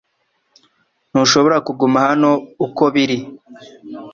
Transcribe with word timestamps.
Ntushobora 1.11 1.57
kuguma 1.67 1.99
hano 2.07 2.31
uko 2.65 2.83
biri 2.93 3.17